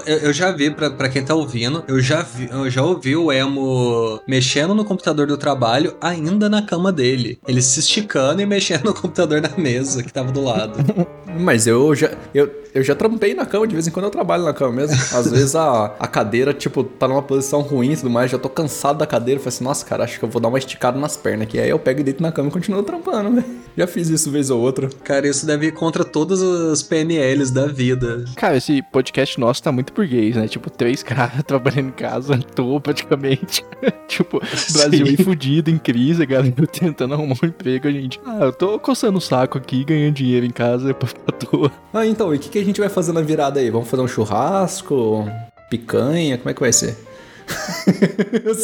Eu, 0.06 0.18
eu 0.18 0.34
já 0.34 0.52
vi, 0.52 0.72
pra, 0.72 0.90
pra 0.90 1.10
quem 1.10 1.24
tá 1.24 1.36
ouvindo, 1.36 1.84
eu 1.88 2.00
já 2.00 2.22
vi, 2.22 2.50
eu 2.52 2.70
já 2.70 2.84
ouvi 2.84 3.16
o 3.16 3.32
Emo 3.32 4.20
mexendo 4.28 4.74
no 4.74 4.84
computador 4.84 5.28
do 5.28 5.38
trabalho 5.38 5.96
ainda 6.02 6.50
na 6.50 6.62
cama 6.62 6.92
dele. 6.92 7.40
Ele 7.48 7.62
se 7.62 7.80
esticando 7.80 8.42
e 8.42 8.46
mexendo 8.46 8.86
no 8.86 8.94
computador 8.94 9.42
na 9.42 9.52
mesa 9.58 10.04
que 10.04 10.12
tava 10.12 10.32
do 10.32 10.44
lado. 10.44 10.78
Mas 11.40 11.68
eu 11.68 11.94
já. 11.96 12.12
Eu, 12.34 12.50
eu 12.74 12.84
já 12.84 12.94
trampei 12.94 13.34
na 13.34 13.46
cama, 13.46 13.68
de 13.68 13.74
vez 13.74 13.88
em 13.88 13.92
quando 13.92 14.06
eu 14.06 14.12
trabalho 14.12 14.44
na 14.44 14.54
cama 14.54 14.72
mesmo. 14.72 14.96
Às 14.96 15.32
vezes 15.32 15.56
a, 15.56 15.96
a 16.00 16.08
cadeira, 16.08 16.54
tipo, 16.54 16.84
tá 16.84 17.08
numa 17.08 17.22
posição 17.24 17.62
ruim 17.62 17.94
e 17.94 17.98
tudo 17.98 18.10
mais, 18.10 18.30
já 18.30 18.38
tô 18.38 18.50
cansado 18.50 19.00
da 19.00 19.08
cadeira. 19.08 19.40
Eu 19.40 19.44
falei 19.44 19.56
assim, 19.56 19.64
nossa, 19.64 19.86
cara, 19.86 20.04
acho 20.04 20.20
que 20.20 20.26
eu 20.26 20.30
vou 20.30 20.42
dar 20.42 20.48
uma 20.48 20.58
esticada 20.58 21.00
nas 21.00 21.18
pernas 21.18 21.48
aqui. 21.48 21.60
Aí 21.60 21.70
eu 21.70 21.80
pego 21.80 22.02
e 22.02 22.04
deito 22.04 22.22
na 22.22 22.32
cama 22.32 22.50
e 22.50 22.52
continuo 22.52 22.84
trampando, 22.84 23.32
velho. 23.36 23.46
Já 23.76 23.88
fiz 23.88 24.10
isso 24.10 24.32
vez 24.32 24.50
ou 24.50 24.62
outra. 24.62 24.90
Cara, 25.04 25.28
isso 25.28 25.46
deve 25.46 25.68
ir 25.68 25.72
contra 25.72 26.04
todas 26.04 26.42
as 26.42 26.84
PNLs 26.88 27.52
da 27.52 27.68
vida. 27.68 28.26
Cara, 28.36 28.58
esse 28.58 28.82
podcast 28.82 29.40
nosso 29.40 29.62
tá 29.62 29.72
muito 29.72 29.94
burguês, 29.94 30.36
né? 30.36 30.48
Tipo, 30.48 30.70
três 30.70 31.04
caras 31.04 31.44
trabalhando 31.44 31.90
em 31.90 31.92
casa, 31.92 32.36
à 32.36 32.38
toa 32.38 32.80
praticamente. 32.80 33.64
tipo, 34.08 34.40
Brasil 34.40 35.06
Sim. 35.06 35.18
fudido, 35.18 35.70
em 35.70 35.78
crise, 35.78 36.24
a 36.24 36.26
galera 36.26 36.54
tentando 36.68 37.14
arrumar 37.14 37.36
um 37.44 37.48
emprego, 37.48 37.88
a 37.88 37.92
gente. 37.92 38.20
Ah, 38.26 38.46
eu 38.46 38.54
tô 38.54 38.80
coçando 38.80 39.18
o 39.18 39.22
saco 39.22 39.58
aqui, 39.58 39.84
ganhando 39.84 40.16
dinheiro 40.16 40.46
em 40.46 40.52
casa 40.52 40.94
pra 40.94 41.08
ficar 41.08 41.24
à 41.28 41.32
toa. 41.32 41.72
Ah, 41.94 42.06
então, 42.06 42.34
e 42.34 42.38
o 42.38 42.40
que, 42.40 42.50
que 42.50 42.60
a 42.60 42.64
gente 42.64 42.80
vai 42.80 42.90
fazer 42.90 43.12
na 43.12 43.22
virada 43.22 43.60
aí? 43.60 43.70
Vamos 43.70 43.90
fazer 43.90 44.02
um 44.02 44.08
churrasco? 44.08 45.30
Picanha? 45.70 46.38
Como 46.38 46.50
é 46.50 46.54
que 46.54 46.62
vai 46.62 46.74
ser? 46.74 46.98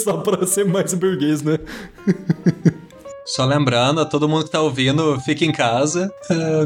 Só 0.04 0.18
pra 0.18 0.46
ser 0.46 0.66
mais 0.66 0.94
burguês, 0.94 1.42
né? 1.42 1.58
Só 3.36 3.46
lembrando, 3.46 4.00
a 4.00 4.06
todo 4.06 4.30
mundo 4.30 4.46
que 4.46 4.52
tá 4.52 4.62
ouvindo, 4.62 5.20
fica 5.22 5.44
em 5.44 5.52
casa. 5.52 6.14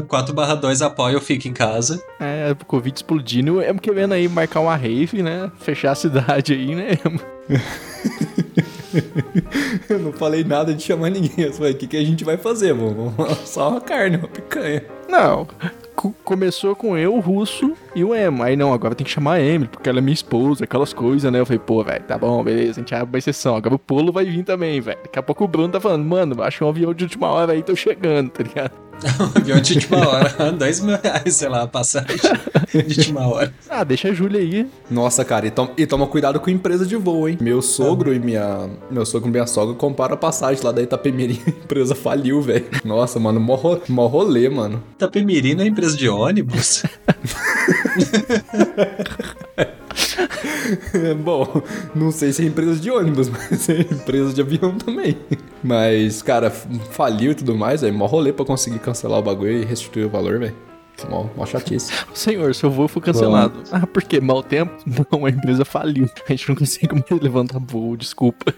4/2 0.06 0.82
apoia 0.84 1.16
o 1.16 1.20
Fica 1.20 1.48
em 1.48 1.52
Casa. 1.52 2.02
É, 2.20 2.52
o 2.52 2.64
Covid 2.66 2.94
explodindo, 2.94 3.58
é 3.60 3.72
querendo 3.72 4.12
aí 4.12 4.28
marcar 4.28 4.60
uma 4.60 4.76
rave, 4.76 5.22
né? 5.22 5.50
Fechar 5.60 5.92
a 5.92 5.94
cidade 5.94 6.52
aí, 6.52 6.74
né? 6.74 6.88
Eu 9.88 9.98
não 9.98 10.12
falei 10.12 10.44
nada 10.44 10.74
de 10.74 10.82
chamar 10.82 11.10
ninguém. 11.10 11.46
Eu 11.46 11.52
falei, 11.52 11.72
o 11.72 11.76
que, 11.76 11.86
que 11.86 11.96
a 11.96 12.04
gente 12.04 12.24
vai 12.24 12.36
fazer? 12.36 12.72
Vamos 12.74 13.14
só 13.48 13.70
uma 13.70 13.80
carne, 13.80 14.16
uma 14.16 14.28
picanha. 14.28 14.84
Não. 15.08 15.46
co- 15.94 16.14
Começou 16.24 16.74
com 16.76 16.96
eu, 16.96 17.14
o 17.14 17.20
Russo 17.20 17.72
e 17.98 18.04
o 18.04 18.14
Emo. 18.14 18.42
Aí 18.42 18.56
não, 18.56 18.72
agora 18.72 18.94
tem 18.94 19.04
que 19.04 19.10
chamar 19.10 19.34
a 19.34 19.40
Emily, 19.40 19.68
porque 19.70 19.88
ela 19.88 19.98
é 19.98 20.02
minha 20.02 20.14
esposa, 20.14 20.64
aquelas 20.64 20.92
coisas, 20.92 21.30
né? 21.32 21.40
Eu 21.40 21.46
falei, 21.46 21.58
pô, 21.58 21.82
velho, 21.84 22.04
tá 22.04 22.16
bom, 22.18 22.42
beleza, 22.42 22.72
a 22.72 22.82
gente 22.82 22.94
abre 22.94 23.14
uma 23.14 23.18
exceção. 23.18 23.56
Agora 23.56 23.74
o 23.74 23.78
Polo 23.78 24.12
vai 24.12 24.24
vir 24.24 24.44
também, 24.44 24.80
velho. 24.80 24.98
Daqui 25.02 25.18
a 25.18 25.22
pouco 25.22 25.44
o 25.44 25.48
Bruno 25.48 25.68
tá 25.68 25.80
falando, 25.80 26.04
mano, 26.04 26.42
achei 26.42 26.66
um 26.66 26.70
avião 26.70 26.92
de 26.94 27.04
última 27.04 27.28
hora 27.28 27.52
aí, 27.52 27.62
tô 27.62 27.74
chegando, 27.76 28.30
tá 28.30 28.42
ligado? 28.42 28.70
Avião 29.36 29.60
de 29.60 29.74
última 29.74 30.08
hora. 30.08 30.50
2 30.50 30.80
mil 30.80 30.98
reais, 31.00 31.32
sei 31.36 31.48
lá, 31.48 31.62
a 31.62 31.66
passagem 31.68 32.16
de 32.74 32.98
última 32.98 33.28
hora. 33.28 33.54
Ah, 33.70 33.84
deixa 33.84 34.08
a 34.08 34.12
Júlia 34.12 34.40
aí. 34.40 34.66
Nossa, 34.90 35.24
cara, 35.24 35.46
e, 35.46 35.52
tom- 35.52 35.70
e 35.78 35.86
toma 35.86 36.04
cuidado 36.08 36.40
com 36.40 36.50
empresa 36.50 36.84
de 36.84 36.96
voo, 36.96 37.28
hein? 37.28 37.38
Meu 37.40 37.62
sogro 37.62 38.12
e 38.12 38.18
minha. 38.18 38.68
Meu 38.90 39.06
sogro 39.06 39.28
e 39.28 39.30
minha 39.30 39.46
sogra 39.46 39.72
compraram 39.76 40.14
a 40.14 40.16
passagem 40.16 40.64
lá 40.64 40.72
da 40.72 40.82
Itapemirim. 40.82 41.40
A 41.46 41.50
empresa 41.50 41.94
faliu, 41.94 42.42
velho. 42.42 42.64
Nossa, 42.84 43.20
mano, 43.20 43.38
mó, 43.38 43.54
ro- 43.54 43.80
mó 43.88 44.08
rolê, 44.08 44.48
mano. 44.48 44.82
Itapemirim 44.96 45.54
não 45.54 45.62
é 45.62 45.68
empresa 45.68 45.96
de 45.96 46.08
ônibus? 46.08 46.82
Bom, 51.24 51.62
não 51.94 52.10
sei 52.10 52.32
se 52.32 52.42
é 52.42 52.46
empresa 52.46 52.76
de 52.76 52.90
ônibus, 52.90 53.28
mas 53.50 53.68
é 53.68 53.80
empresa 53.80 54.32
de 54.32 54.40
avião 54.40 54.76
também. 54.76 55.16
Mas, 55.62 56.22
cara, 56.22 56.50
faliu 56.50 57.32
e 57.32 57.34
tudo 57.34 57.56
mais, 57.56 57.80
velho. 57.80 57.94
Mó 57.94 58.06
rolê 58.06 58.32
pra 58.32 58.44
conseguir 58.44 58.78
cancelar 58.78 59.18
o 59.18 59.22
bagulho 59.22 59.62
e 59.62 59.64
restituir 59.64 60.06
o 60.06 60.10
valor, 60.10 60.38
velho. 60.38 60.54
Mó, 61.08 61.26
mó 61.36 61.46
chatice. 61.46 61.92
Senhor, 62.12 62.52
seu 62.54 62.70
voo 62.70 62.88
foi 62.88 63.00
cancelado. 63.00 63.62
Ah, 63.70 63.86
por 63.86 64.02
quê? 64.02 64.20
Mau 64.20 64.42
tempo? 64.42 64.72
Não, 65.12 65.26
a 65.26 65.30
empresa 65.30 65.64
faliu. 65.64 66.10
A 66.26 66.32
gente 66.32 66.48
não 66.48 66.56
consegue 66.56 66.92
mais 66.92 67.22
levantar 67.22 67.60
voo, 67.60 67.96
desculpa. 67.96 68.52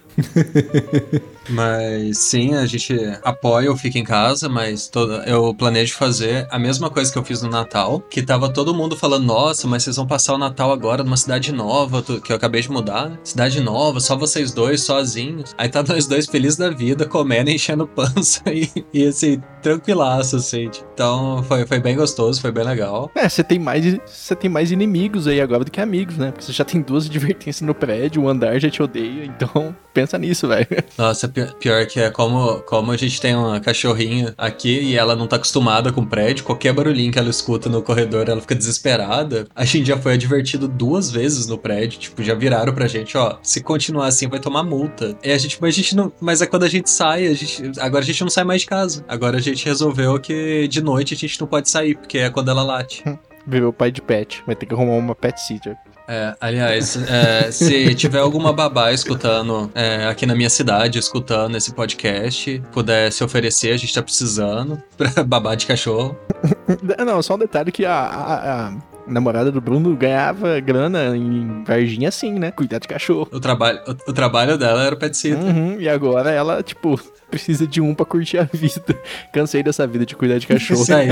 Mas 1.50 2.18
sim, 2.18 2.54
a 2.54 2.66
gente 2.66 2.94
apoia 3.24 3.70
o 3.72 3.76
Fica 3.76 3.98
em 3.98 4.04
Casa, 4.04 4.48
mas 4.48 4.88
to- 4.88 5.22
eu 5.26 5.54
planejo 5.54 5.94
fazer 5.94 6.46
a 6.50 6.58
mesma 6.58 6.90
coisa 6.90 7.10
que 7.12 7.18
eu 7.18 7.24
fiz 7.24 7.42
no 7.42 7.50
Natal, 7.50 8.00
que 8.00 8.22
tava 8.22 8.48
todo 8.52 8.74
mundo 8.74 8.96
falando, 8.96 9.24
nossa, 9.24 9.66
mas 9.66 9.82
vocês 9.82 9.96
vão 9.96 10.06
passar 10.06 10.34
o 10.34 10.38
Natal 10.38 10.72
agora 10.72 11.02
numa 11.02 11.16
cidade 11.16 11.52
nova, 11.52 12.02
que 12.02 12.32
eu 12.32 12.36
acabei 12.36 12.60
de 12.62 12.70
mudar, 12.70 13.10
né? 13.10 13.18
Cidade 13.24 13.60
nova, 13.60 14.00
só 14.00 14.16
vocês 14.16 14.52
dois, 14.52 14.82
sozinhos. 14.82 15.54
Aí 15.58 15.68
tá 15.68 15.82
nós 15.82 16.06
dois 16.06 16.26
felizes 16.26 16.56
da 16.58 16.70
vida, 16.70 17.04
comendo, 17.06 17.50
enchendo 17.50 17.86
pança 17.86 18.42
e, 18.46 18.68
e 18.92 19.06
assim, 19.06 19.40
tranquilaço, 19.62 20.36
assim. 20.36 20.70
Então 20.94 21.42
foi, 21.44 21.66
foi 21.66 21.80
bem 21.80 21.96
gostoso, 21.96 22.40
foi 22.40 22.52
bem 22.52 22.64
legal. 22.64 23.10
É, 23.14 23.28
você 23.28 23.42
tem 23.42 23.58
mais 23.58 23.84
você 24.06 24.34
tem 24.36 24.50
mais 24.50 24.70
inimigos 24.70 25.26
aí 25.26 25.40
agora 25.40 25.64
do 25.64 25.70
que 25.70 25.80
amigos, 25.80 26.16
né? 26.16 26.30
Porque 26.30 26.44
você 26.44 26.52
já 26.52 26.64
tem 26.64 26.80
duas 26.80 27.06
advertências 27.10 27.60
no 27.66 27.74
prédio, 27.74 28.22
o 28.22 28.28
andar 28.28 28.58
já 28.58 28.70
te 28.70 28.82
odeia, 28.82 29.24
então 29.24 29.74
pensa 29.92 30.16
nisso, 30.18 30.46
velho. 30.48 30.66
Nossa, 30.96 31.28
pi- 31.28 31.46
pior 31.58 31.86
que 31.86 32.00
é 32.00 32.10
como, 32.10 32.60
como 32.62 32.92
a 32.92 32.96
gente 32.96 33.20
tem 33.20 33.34
uma 33.34 33.60
cachorrinha 33.60 34.34
aqui 34.38 34.80
e 34.80 34.96
ela 34.96 35.14
não 35.16 35.26
tá 35.26 35.36
acostumada 35.36 35.92
com 35.92 36.04
prédio, 36.04 36.44
qualquer 36.44 36.72
barulhinho 36.72 37.12
que 37.12 37.18
ela 37.18 37.30
escuta 37.30 37.68
no 37.68 37.82
corredor, 37.82 38.28
ela 38.28 38.40
fica 38.40 38.54
desesperada. 38.54 39.46
A 39.54 39.64
gente 39.64 39.86
já 39.86 39.96
foi 39.98 40.14
advertido 40.14 40.66
duas 40.68 41.10
vezes 41.10 41.46
no 41.46 41.58
prédio, 41.58 41.98
tipo, 41.98 42.22
já 42.22 42.34
viraram 42.34 42.72
pra 42.74 42.86
gente, 42.86 43.16
ó, 43.16 43.36
se 43.42 43.62
continuar 43.62 44.06
assim 44.06 44.28
vai 44.28 44.40
tomar 44.40 44.62
multa. 44.62 45.16
E 45.22 45.30
a 45.30 45.38
gente, 45.38 45.58
mas 45.60 45.74
a 45.74 45.76
gente 45.76 45.94
não, 45.96 46.12
mas 46.20 46.40
é 46.42 46.46
quando 46.46 46.64
a 46.64 46.68
gente 46.68 46.90
sai, 46.90 47.26
a 47.26 47.34
gente, 47.34 47.72
agora 47.80 48.02
a 48.02 48.06
gente 48.06 48.20
não 48.22 48.30
sai 48.30 48.44
mais 48.44 48.62
de 48.62 48.66
casa. 48.66 49.04
Agora 49.08 49.36
a 49.36 49.40
gente 49.40 49.64
resolveu 49.64 50.18
que 50.20 50.66
de 50.68 50.80
noite 50.82 51.14
a 51.14 51.16
gente 51.16 51.40
não 51.40 51.46
pode 51.46 51.68
sair, 51.68 51.94
porque 51.96 52.18
é 52.18 52.30
quando 52.30 52.50
ela 52.50 52.62
late. 52.62 53.02
Virou 53.46 53.72
pai 53.72 53.90
de 53.90 54.02
pet. 54.02 54.42
Vai 54.46 54.54
ter 54.54 54.66
que 54.66 54.74
arrumar 54.74 54.92
uma 54.96 55.14
pet 55.14 55.40
sitter. 55.40 55.74
É, 56.12 56.34
aliás, 56.40 56.96
é, 57.08 57.52
se 57.52 57.94
tiver 57.94 58.18
alguma 58.18 58.52
babá 58.52 58.92
escutando 58.92 59.70
é, 59.76 60.06
aqui 60.08 60.26
na 60.26 60.34
minha 60.34 60.50
cidade, 60.50 60.98
escutando 60.98 61.56
esse 61.56 61.72
podcast, 61.72 62.60
puder 62.72 63.12
se 63.12 63.22
oferecer, 63.22 63.72
a 63.72 63.76
gente 63.76 63.94
tá 63.94 64.02
precisando 64.02 64.82
pra 64.98 65.10
babá 65.22 65.54
de 65.54 65.66
cachorro. 65.66 66.18
Não, 67.06 67.22
só 67.22 67.36
um 67.36 67.38
detalhe 67.38 67.70
que 67.70 67.84
a, 67.86 67.92
a- 67.94 68.66
a 68.68 68.72
namorada 69.06 69.52
do 69.52 69.60
Bruno 69.60 69.94
ganhava 69.96 70.58
grana 70.58 71.16
em 71.16 71.62
Varginha 71.64 72.08
assim, 72.08 72.32
né? 72.38 72.50
Cuidar 72.50 72.78
de 72.80 72.88
cachorro. 72.88 73.28
O 73.32 73.38
trabalho, 73.40 73.78
o, 73.86 74.10
o 74.10 74.12
trabalho 74.12 74.58
dela 74.58 74.82
era 74.84 74.94
o 74.94 74.98
pet 74.98 75.16
sitter. 75.16 75.38
Uhum, 75.38 75.76
e 75.80 75.88
agora 75.88 76.30
ela, 76.30 76.60
tipo, 76.62 77.00
precisa 77.30 77.66
de 77.66 77.80
um 77.80 77.94
pra 77.94 78.04
curtir 78.04 78.38
a 78.38 78.44
vida. 78.44 78.82
Cansei 79.32 79.62
dessa 79.62 79.86
vida 79.86 80.04
de 80.04 80.16
cuidar 80.16 80.38
de 80.38 80.46
cachorro. 80.46 80.82
Isso 80.82 80.94
aí. 80.94 81.08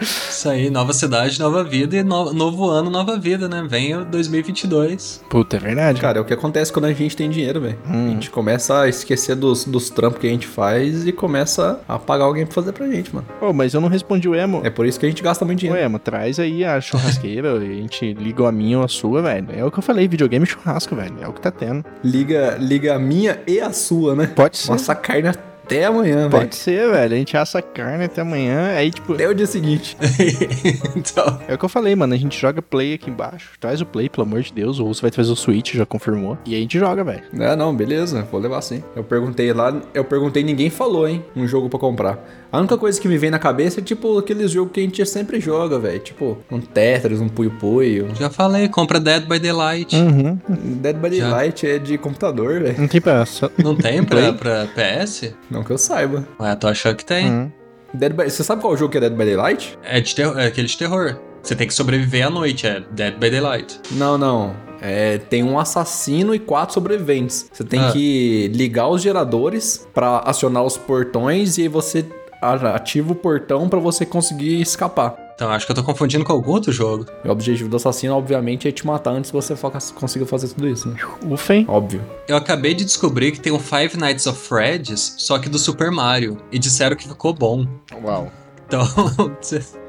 Isso 0.00 0.48
aí, 0.48 0.70
nova 0.70 0.92
cidade, 0.92 1.38
nova 1.40 1.64
vida 1.64 1.96
e 1.96 2.02
no- 2.02 2.32
novo 2.32 2.68
ano, 2.70 2.90
nova 2.90 3.18
vida, 3.18 3.48
né? 3.48 3.66
Vem 3.68 3.96
o 3.96 4.04
2022. 4.04 5.22
Puta, 5.28 5.56
é 5.56 5.60
verdade. 5.60 6.00
Cara, 6.00 6.18
é 6.18 6.20
o 6.20 6.24
que 6.24 6.32
acontece 6.34 6.72
quando 6.72 6.84
a 6.86 6.92
gente 6.92 7.16
tem 7.16 7.28
dinheiro, 7.30 7.60
velho. 7.60 7.78
A 7.88 7.92
gente 7.92 8.30
começa 8.30 8.80
a 8.82 8.88
esquecer 8.88 9.34
dos, 9.34 9.64
dos 9.64 9.90
trampos 9.90 10.20
que 10.20 10.26
a 10.26 10.30
gente 10.30 10.46
faz 10.46 11.06
e 11.06 11.12
começa 11.12 11.80
a 11.88 11.98
pagar 11.98 12.24
alguém 12.24 12.44
pra 12.46 12.54
fazer 12.54 12.72
pra 12.72 12.86
gente, 12.86 13.14
mano. 13.14 13.26
Pô, 13.40 13.52
mas 13.52 13.74
eu 13.74 13.80
não 13.80 13.88
respondi 13.88 14.28
o 14.28 14.34
emo. 14.34 14.60
É 14.64 14.70
por 14.70 14.86
isso 14.86 14.98
que 15.00 15.06
a 15.06 15.08
gente 15.08 15.22
gasta 15.22 15.44
muito 15.44 15.58
Ô, 15.58 15.60
dinheiro. 15.60 15.80
emo, 15.80 15.98
traz 15.98 16.38
aí 16.38 16.64
a 16.64 16.80
churrasqueira, 16.80 17.54
a 17.58 17.60
gente 17.60 18.12
liga 18.14 18.46
a 18.48 18.52
minha 18.52 18.78
ou 18.78 18.84
a 18.84 18.88
sua, 18.88 19.22
velho. 19.22 19.48
É 19.52 19.64
o 19.64 19.70
que 19.70 19.78
eu 19.78 19.82
falei, 19.82 20.06
videogame 20.06 20.44
e 20.44 20.48
churrasco, 20.48 20.94
velho. 20.94 21.16
É 21.20 21.28
o 21.28 21.32
que 21.32 21.40
tá 21.40 21.50
tendo. 21.50 21.84
Liga, 22.04 22.56
liga 22.60 22.94
a 22.94 22.98
minha 22.98 23.40
e 23.46 23.60
a 23.60 23.72
sua, 23.72 24.14
né? 24.14 24.26
Pode 24.34 24.56
ser. 24.56 24.70
Nossa 24.70 24.94
carne 24.98 25.28
até 25.68 25.84
amanhã, 25.84 26.28
velho. 26.28 26.30
Pode 26.30 26.56
ser, 26.56 26.90
velho. 26.90 27.14
A 27.14 27.18
gente 27.18 27.36
assa 27.36 27.58
a 27.58 27.62
carne 27.62 28.04
até 28.04 28.22
amanhã. 28.22 28.70
Aí, 28.74 28.90
tipo, 28.90 29.12
Até 29.12 29.28
o 29.28 29.34
dia 29.34 29.46
seguinte. 29.46 29.98
então, 30.96 31.40
é 31.46 31.52
o 31.54 31.58
que 31.58 31.64
eu 31.64 31.68
falei, 31.68 31.94
mano. 31.94 32.14
A 32.14 32.16
gente 32.16 32.40
joga 32.40 32.62
play 32.62 32.94
aqui 32.94 33.10
embaixo. 33.10 33.50
Traz 33.60 33.82
o 33.82 33.86
play, 33.86 34.08
pelo 34.08 34.26
amor 34.26 34.40
de 34.40 34.50
Deus. 34.50 34.80
Ou 34.80 34.92
você 34.92 35.02
vai 35.02 35.10
trazer 35.10 35.30
o 35.30 35.36
Switch, 35.36 35.74
já 35.74 35.84
confirmou. 35.84 36.38
E 36.46 36.54
aí 36.54 36.58
a 36.58 36.62
gente 36.62 36.78
joga, 36.78 37.04
velho. 37.04 37.22
É, 37.38 37.54
não, 37.54 37.76
beleza, 37.76 38.26
vou 38.32 38.40
levar 38.40 38.62
sim. 38.62 38.82
Eu 38.96 39.04
perguntei 39.04 39.52
lá, 39.52 39.78
eu 39.92 40.04
perguntei, 40.04 40.42
ninguém 40.42 40.70
falou, 40.70 41.06
hein, 41.06 41.22
um 41.36 41.46
jogo 41.46 41.68
pra 41.68 41.78
comprar. 41.78 42.47
A 42.50 42.58
única 42.58 42.78
coisa 42.78 42.98
que 43.00 43.06
me 43.06 43.18
vem 43.18 43.30
na 43.30 43.38
cabeça 43.38 43.80
é 43.80 43.82
tipo 43.82 44.16
aqueles 44.18 44.50
jogos 44.50 44.72
que 44.72 44.80
a 44.80 44.82
gente 44.82 45.04
sempre 45.04 45.38
joga, 45.38 45.78
velho. 45.78 45.98
Tipo, 45.98 46.38
um 46.50 46.58
Tetris, 46.60 47.20
um 47.20 47.28
Puyo 47.28 47.50
Puyo. 47.52 48.08
já 48.14 48.30
falei, 48.30 48.68
compra 48.68 48.98
Dead 48.98 49.26
by 49.28 49.38
Daylight. 49.38 49.94
Uhum. 49.94 50.38
Dead 50.48 50.96
by 50.96 51.14
Já. 51.16 51.28
Daylight 51.30 51.66
é 51.66 51.78
de 51.78 51.98
computador, 51.98 52.60
velho. 52.62 52.80
Não 52.80 52.88
tem 52.88 53.00
pra. 53.00 53.24
Não 53.62 53.74
tem 53.76 54.02
pra, 54.02 54.16
Play? 54.16 54.32
pra 54.32 54.66
PS? 54.74 55.34
Não 55.50 55.62
que 55.62 55.70
eu 55.70 55.78
saiba. 55.78 56.26
Ué, 56.40 56.54
tô 56.56 56.68
achando 56.68 56.96
que 56.96 57.04
tem. 57.04 57.28
Uhum. 57.30 57.52
Dead 57.92 58.12
by... 58.14 58.24
Você 58.30 58.42
sabe 58.44 58.62
qual 58.62 58.76
jogo 58.76 58.92
que 58.92 58.98
é 58.98 59.00
Dead 59.00 59.12
by 59.12 59.24
Daylight? 59.24 59.78
É, 59.82 60.00
de 60.00 60.14
terror, 60.14 60.38
é 60.38 60.46
aquele 60.46 60.68
de 60.68 60.76
terror. 60.76 61.16
Você 61.42 61.54
tem 61.54 61.66
que 61.66 61.74
sobreviver 61.74 62.26
à 62.26 62.30
noite, 62.30 62.66
é 62.66 62.82
Dead 62.90 63.14
by 63.18 63.30
Daylight. 63.30 63.78
Não, 63.92 64.16
não. 64.18 64.54
É, 64.80 65.18
tem 65.18 65.42
um 65.42 65.58
assassino 65.58 66.34
e 66.34 66.38
quatro 66.38 66.74
sobreviventes. 66.74 67.46
Você 67.52 67.64
tem 67.64 67.80
Ah. 67.80 67.90
que 67.92 68.48
ligar 68.54 68.88
os 68.88 69.02
geradores 69.02 69.86
pra 69.92 70.18
acionar 70.24 70.62
os 70.64 70.76
portões 70.76 71.58
e 71.58 71.62
aí 71.62 71.68
você 71.68 72.04
ativa 72.40 73.12
o 73.12 73.14
portão 73.14 73.68
pra 73.68 73.78
você 73.78 74.06
conseguir 74.06 74.60
escapar. 74.60 75.16
Então 75.34 75.50
acho 75.50 75.64
que 75.66 75.70
eu 75.70 75.76
tô 75.76 75.84
confundindo 75.84 76.24
com 76.24 76.32
algum 76.32 76.50
outro 76.50 76.72
jogo. 76.72 77.06
E 77.24 77.28
o 77.28 77.30
objetivo 77.30 77.68
do 77.68 77.76
assassino, 77.76 78.14
obviamente, 78.16 78.66
é 78.66 78.72
te 78.72 78.84
matar 78.84 79.12
antes 79.12 79.30
que 79.30 79.36
você 79.36 79.54
consiga 79.94 80.26
fazer 80.26 80.48
tudo 80.48 80.66
isso, 80.66 80.88
né? 80.88 80.96
Ufa, 81.30 81.54
hein? 81.54 81.64
Óbvio. 81.68 82.04
Eu 82.26 82.36
acabei 82.36 82.74
de 82.74 82.84
descobrir 82.84 83.30
que 83.30 83.38
tem 83.38 83.52
um 83.52 83.58
Five 83.58 83.96
Nights 83.96 84.26
of 84.26 84.36
Freddy's, 84.36 85.14
só 85.16 85.38
que 85.38 85.48
do 85.48 85.58
Super 85.58 85.92
Mario. 85.92 86.38
E 86.50 86.58
disseram 86.58 86.96
que 86.96 87.06
ficou 87.06 87.32
bom. 87.32 87.64
Uau. 88.02 88.32
Então, 88.68 88.82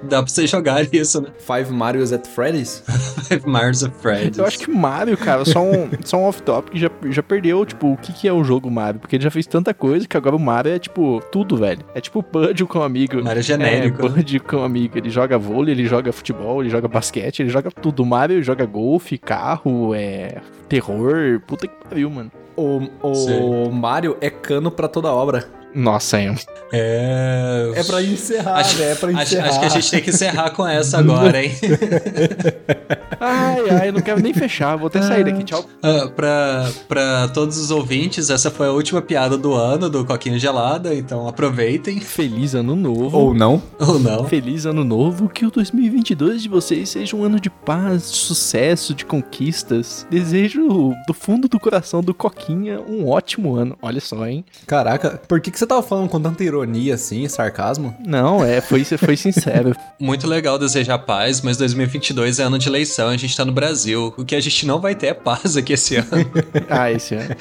dá 0.04 0.24
pra 0.24 0.32
você 0.32 0.48
jogar 0.48 0.82
isso, 0.94 1.22
né? 1.22 1.30
Five 1.38 1.72
Marios 1.72 2.14
at 2.14 2.26
Freddy's? 2.26 2.82
Five 3.28 3.46
Nights 3.46 3.84
of 3.84 3.94
Freddy's. 4.02 4.38
Eu 4.38 4.46
acho 4.46 4.58
que 4.58 4.72
Mario, 4.72 5.18
cara, 5.18 5.44
só 5.44 5.62
um, 5.62 5.90
só 6.06 6.18
um 6.18 6.24
off-topic 6.24 6.78
já, 6.78 6.90
já 7.10 7.22
perdeu, 7.22 7.66
tipo, 7.66 7.92
o 7.92 7.98
que, 7.98 8.14
que 8.14 8.28
é 8.28 8.32
o 8.32 8.42
jogo 8.42 8.72
Mario? 8.72 9.02
Porque 9.02 9.18
ele 9.18 9.24
já 9.24 9.30
fez 9.30 9.46
tanta 9.46 9.74
coisa 9.74 10.08
que 10.08 10.16
agora 10.16 10.36
o 10.36 10.40
Mario 10.40 10.72
é, 10.72 10.80
tipo, 10.80 11.22
tudo, 11.30 11.58
velho. 11.58 11.84
É 11.94 12.00
tipo 12.00 12.22
Bud 12.22 12.66
com 12.66 12.80
um 12.80 12.84
amigo. 12.84 13.22
Mario 13.22 13.44
genérico. 13.44 14.06
É, 14.06 14.10
Bud 14.10 14.40
com 14.40 14.58
um 14.58 14.64
amigo. 14.64 14.98
Ele 14.98 15.10
joga 15.10 15.38
vôlei, 15.38 15.74
ele 15.74 15.86
joga 15.86 16.14
futebol, 16.14 16.62
ele 16.62 16.70
joga 16.70 16.88
basquete, 16.88 17.42
ele 17.42 17.50
joga 17.50 17.70
tudo. 17.70 18.04
O 18.04 18.06
Mario 18.06 18.42
joga 18.42 18.66
golfe, 18.66 19.18
carro, 19.18 19.94
é... 19.94 20.38
Terror. 20.70 21.42
Puta 21.46 21.68
que 21.68 21.76
pariu, 21.84 22.10
mano. 22.10 22.32
O, 22.56 22.82
o 23.02 23.16
Sim. 23.16 23.72
Mario 23.72 24.18
é 24.22 24.30
cano 24.30 24.72
pra 24.72 24.88
toda 24.88 25.12
obra. 25.12 25.59
Nossa, 25.74 26.20
é. 26.20 26.36
É. 26.72 27.72
É 27.76 27.84
pra 27.84 28.02
encerrar, 28.02 28.56
Acho, 28.58 28.78
velho. 28.78 28.92
É 28.92 28.96
pra 28.96 29.10
acho, 29.10 29.22
encerrar. 29.22 29.50
acho 29.50 29.60
que 29.60 29.66
a 29.66 29.70
gente 29.70 29.92
tem 29.92 30.02
que 30.02 30.10
encerrar 30.10 30.50
com 30.52 30.68
essa 30.68 31.00
agora, 31.00 31.44
hein? 31.44 31.52
Ai, 33.22 33.70
ai, 33.70 33.92
não 33.92 34.00
quero 34.00 34.22
nem 34.22 34.34
fechar. 34.34 34.78
Vou 34.78 34.88
até 34.88 35.02
sair 35.02 35.26
daqui. 35.26 35.44
Tchau. 35.44 35.66
Ah, 35.84 36.10
pra, 36.16 36.72
pra 36.88 37.28
todos 37.28 37.58
os 37.58 37.70
ouvintes, 37.70 38.30
essa 38.30 38.50
foi 38.50 38.68
a 38.68 38.72
última 38.72 39.02
piada 39.02 39.38
do 39.38 39.54
ano 39.54 39.90
do 39.90 40.06
Coquinha 40.06 40.40
Gelada, 40.40 40.96
então 40.96 41.28
aproveitem. 41.28 42.00
Feliz 42.00 42.56
ano 42.56 42.78
novo. 42.78 43.18
Ou 43.18 43.34
não. 43.34 43.62
Ou 43.78 44.00
não. 44.00 44.24
Feliz 44.24 44.66
ano 44.66 44.86
novo, 44.86 45.28
que 45.28 45.46
o 45.46 45.52
2022 45.52 46.44
de 46.44 46.50
vocês 46.50 46.88
seja 46.90 47.14
um 47.16 47.26
ano 47.26 47.40
de 47.42 47.50
paz, 47.50 48.10
de 48.10 48.18
sucesso, 48.18 48.94
de 48.94 49.04
conquistas. 49.04 50.08
Desejo 50.10 50.94
do 51.06 51.14
fundo 51.14 51.50
do 51.50 51.60
coração 51.60 52.02
do 52.02 52.14
Coquinha 52.14 52.80
um 52.80 53.10
ótimo 53.10 53.56
ano. 53.56 53.78
Olha 53.82 54.00
só, 54.00 54.26
hein? 54.26 54.46
Caraca, 54.66 55.22
por 55.28 55.42
que, 55.42 55.52
que 55.52 55.59
você 55.60 55.68
tava 55.68 55.84
falando 55.84 56.08
com 56.08 56.22
tanta 56.22 56.42
ironia 56.42 56.94
assim, 56.94 57.28
sarcasmo? 57.28 57.94
Não, 58.06 58.44
é, 58.46 58.62
foi, 58.62 58.86
foi 58.86 59.18
sincero. 59.18 59.76
Muito 60.00 60.26
legal 60.26 60.58
desejar 60.58 60.98
paz, 61.00 61.42
mas 61.42 61.58
2022 61.58 62.40
é 62.40 62.44
ano 62.44 62.58
de 62.58 62.70
eleição, 62.70 63.10
a 63.10 63.18
gente 63.18 63.36
tá 63.36 63.44
no 63.44 63.52
Brasil. 63.52 64.14
O 64.18 64.24
que 64.24 64.36
a 64.36 64.40
gente 64.40 64.66
não 64.66 64.80
vai 64.80 64.96
ter 64.96 65.08
é 65.08 65.14
paz 65.14 65.58
aqui 65.58 65.74
esse 65.74 65.98
ano. 65.98 66.08
ah, 66.70 66.90
esse 66.90 67.16
ano. 67.16 67.36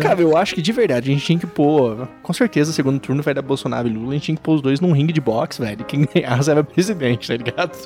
Cara, 0.00 0.20
eu 0.20 0.36
acho 0.36 0.54
que 0.54 0.62
de 0.62 0.70
verdade 0.70 1.10
a 1.10 1.12
gente 1.12 1.26
tinha 1.26 1.38
que 1.38 1.46
pôr. 1.46 2.08
Com 2.22 2.32
certeza, 2.32 2.72
segundo 2.72 3.00
turno 3.00 3.20
vai 3.20 3.34
dar 3.34 3.42
Bolsonaro 3.42 3.88
e 3.88 3.92
Lula. 3.92 4.10
A 4.10 4.14
gente 4.14 4.24
tinha 4.26 4.36
que 4.36 4.42
pôr 4.42 4.54
os 4.54 4.62
dois 4.62 4.78
num 4.78 4.92
ringue 4.92 5.12
de 5.12 5.20
boxe, 5.20 5.60
velho. 5.60 5.84
Quem 5.84 6.06
ganhasse 6.14 6.48
era 6.48 6.62
presidente, 6.62 7.26
tá 7.26 7.36
ligado? 7.36 7.76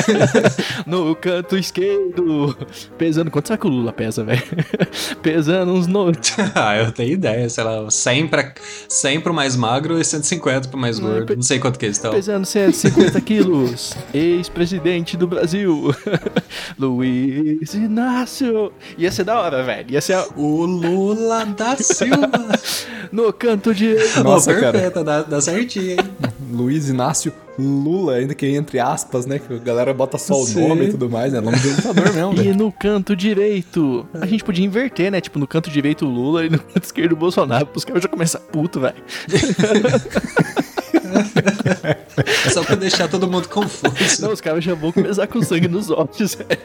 no 0.86 1.14
canto 1.16 1.58
esquerdo. 1.58 2.56
Pesando. 2.96 3.30
Quanto 3.30 3.48
será 3.48 3.58
que 3.58 3.66
o 3.66 3.70
Lula 3.70 3.92
pesa, 3.92 4.24
velho? 4.24 4.42
Pesando 5.22 5.72
uns 5.72 5.86
no... 5.86 6.10
ah, 6.54 6.76
eu 6.78 6.90
tenho 6.92 7.12
ideia, 7.12 7.46
sei 7.50 7.64
lá, 7.64 7.90
100, 7.90 8.28
pra, 8.28 8.53
100 8.88 9.20
pro 9.20 9.34
mais 9.34 9.56
magro 9.56 9.98
e 9.98 10.04
150 10.04 10.68
pro 10.68 10.78
mais 10.78 10.98
gordo. 10.98 11.34
Não 11.34 11.42
sei 11.42 11.58
quanto 11.58 11.78
que 11.78 11.84
eles 11.86 11.96
estão. 11.96 12.12
Pesando 12.12 12.44
150 12.46 13.20
quilos. 13.22 13.92
Ex-presidente 14.12 15.16
do 15.16 15.26
Brasil. 15.26 15.94
Luiz 16.78 17.74
Inácio. 17.74 18.72
Ia 18.98 19.10
ser 19.10 19.24
da 19.24 19.40
hora, 19.40 19.62
velho. 19.62 19.90
Ia 19.90 20.00
ser 20.00 20.14
a- 20.14 20.26
O 20.36 20.64
Lula 20.64 21.44
da 21.46 21.76
Silva. 21.82 22.30
no 23.12 23.32
canto 23.32 23.74
direito. 23.74 24.22
Nossa, 24.22 24.52
Pô, 24.54 24.60
cara. 24.60 24.72
perfeito, 24.72 25.04
dá, 25.04 25.22
dá 25.22 25.40
certinho, 25.40 25.92
hein? 25.92 25.98
Luiz 26.50 26.88
Inácio 26.88 27.32
Lula, 27.58 28.14
ainda 28.14 28.34
que 28.34 28.46
entre 28.48 28.80
aspas, 28.80 29.26
né? 29.26 29.38
Que 29.38 29.54
a 29.54 29.58
galera 29.58 29.94
bota 29.94 30.18
só 30.18 30.40
o 30.40 30.44
Sim. 30.44 30.68
nome 30.68 30.86
e 30.86 30.90
tudo 30.90 31.08
mais, 31.08 31.32
né? 31.32 31.40
Nome 31.40 31.56
de 31.58 31.68
lutador 31.68 32.12
mesmo, 32.12 32.32
E 32.32 32.36
velho. 32.36 32.56
no 32.56 32.72
canto 32.72 33.14
direito. 33.14 34.04
A 34.20 34.26
gente 34.26 34.42
podia 34.42 34.64
inverter, 34.64 35.10
né? 35.12 35.20
Tipo, 35.20 35.38
no 35.38 35.46
canto 35.46 35.70
direito 35.70 36.04
o 36.04 36.08
Lula 36.08 36.46
e 36.46 36.50
no 36.50 36.58
canto 36.58 36.84
esquerdo 36.84 37.12
o 37.12 37.16
Bolsonaro. 37.16 37.68
Os 37.74 37.84
caras 37.84 38.02
já 38.02 38.08
começam 38.08 38.40
puto, 38.52 38.80
velho. 38.80 38.96
É 42.46 42.50
só 42.50 42.62
pra 42.62 42.74
deixar 42.76 43.08
todo 43.08 43.28
mundo 43.30 43.48
confuso. 43.48 44.22
Não, 44.22 44.32
os 44.32 44.40
caras 44.40 44.64
já 44.64 44.74
vão 44.74 44.92
começar 44.92 45.26
com 45.26 45.42
sangue 45.42 45.68
nos 45.68 45.90
olhos, 45.90 46.34
velho. 46.34 46.60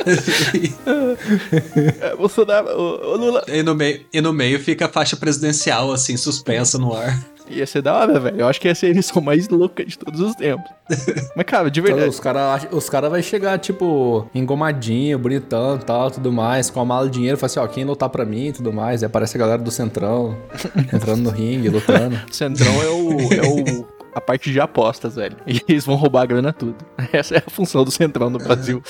É, 2.00 2.16
Bolsonaro, 2.16 2.68
ô, 2.68 3.12
ô, 3.12 3.16
Lula. 3.16 3.44
E 3.46 3.62
no, 3.62 3.74
meio, 3.74 4.00
e 4.12 4.20
no 4.20 4.32
meio 4.32 4.58
fica 4.58 4.86
a 4.86 4.88
faixa 4.88 5.16
presidencial, 5.16 5.92
assim, 5.92 6.16
suspensa 6.16 6.78
no 6.78 6.94
ar. 6.96 7.22
Ia 7.50 7.66
ser 7.66 7.82
da 7.82 7.94
hora, 7.96 8.18
velho. 8.20 8.40
Eu 8.40 8.48
acho 8.48 8.60
que 8.60 8.68
ia 8.68 8.74
ser 8.74 8.86
a 8.86 8.90
eleição 8.90 9.20
mais 9.20 9.48
louca 9.48 9.84
de 9.84 9.98
todos 9.98 10.20
os 10.20 10.34
tempos. 10.34 10.70
Mas, 11.36 11.44
cara, 11.46 11.70
de 11.70 11.80
Então, 11.80 11.92
verdade. 11.94 12.10
os 12.14 12.20
caras 12.20 12.66
os 12.70 12.88
cara 12.88 13.08
vai 13.10 13.22
chegar, 13.22 13.58
tipo, 13.58 14.28
engomadinho, 14.34 15.18
bonitão 15.18 15.76
e 15.76 15.78
tal, 15.80 16.10
tudo 16.10 16.32
mais, 16.32 16.70
com 16.70 16.80
a 16.80 16.84
mala 16.84 17.06
de 17.06 17.12
dinheiro, 17.14 17.36
fala 17.36 17.46
assim, 17.46 17.60
ó, 17.60 17.66
quem 17.66 17.84
lutar 17.84 18.08
pra 18.08 18.24
mim 18.24 18.46
e 18.48 18.52
tudo 18.52 18.72
mais. 18.72 19.02
Aí 19.02 19.06
aparece 19.06 19.36
a 19.36 19.40
galera 19.40 19.62
do 19.62 19.70
Centrão, 19.70 20.36
entrando 20.92 21.22
no 21.22 21.30
ringue, 21.30 21.68
lutando. 21.68 22.16
O 22.30 22.32
Centrão 22.34 22.82
é 22.82 22.88
o. 22.88 23.10
É 23.34 23.42
o 23.86 24.00
a 24.12 24.20
parte 24.20 24.50
de 24.50 24.58
apostas, 24.60 25.14
velho. 25.14 25.36
E 25.46 25.62
eles 25.68 25.84
vão 25.86 25.94
roubar 25.94 26.22
a 26.22 26.26
grana 26.26 26.52
tudo. 26.52 26.74
Essa 27.12 27.36
é 27.36 27.38
a 27.46 27.48
função 27.48 27.84
do 27.84 27.92
Centrão 27.92 28.28
no 28.28 28.38
Brasil. 28.38 28.82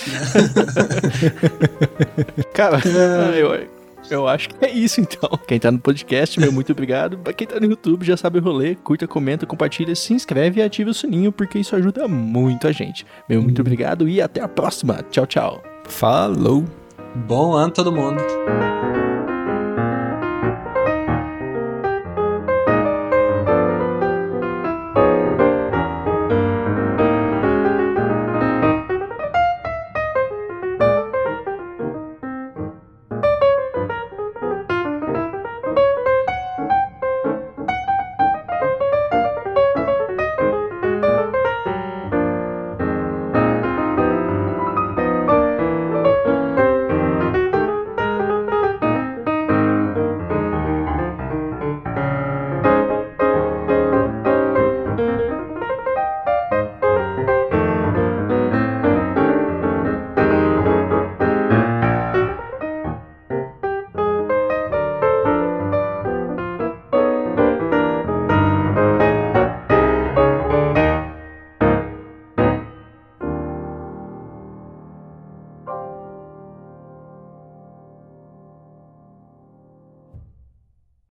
Cara, 2.55 2.81
eu, 3.37 3.67
eu 4.11 4.29
acho 4.29 4.49
que 4.49 4.65
é 4.65 4.71
isso 4.71 5.01
então. 5.01 5.31
Quem 5.47 5.59
tá 5.59 5.71
no 5.71 5.79
podcast, 5.79 6.39
meu 6.39 6.53
muito 6.53 6.73
obrigado. 6.73 7.19
Pra 7.19 7.33
quem 7.33 7.47
tá 7.47 7.59
no 7.59 7.67
YouTube, 7.67 8.05
já 8.05 8.17
sabe 8.17 8.39
o 8.39 8.43
rolê. 8.43 8.75
Curta, 8.75 9.07
comenta, 9.07 9.47
compartilha, 9.47 9.95
se 9.95 10.13
inscreve 10.13 10.61
e 10.61 10.63
ativa 10.63 10.91
o 10.91 10.95
sininho, 10.95 11.33
porque 11.33 11.59
isso 11.59 11.75
ajuda 11.77 12.07
muito 12.09 12.67
a 12.67 12.73
gente. 12.73 13.07
Meu 13.29 13.43
muito 13.43 13.61
obrigado 13.61 14.09
e 14.09 14.21
até 14.21 14.41
a 14.41 14.49
próxima. 14.49 15.03
Tchau, 15.11 15.27
tchau. 15.27 15.63
Falou! 15.85 16.65
Bom 17.27 17.55
ano 17.55 17.73
todo 17.73 17.91
mundo. 17.91 18.23